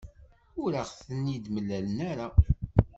[0.63, 2.27] Ur aɣ-ten-id-mlan ara.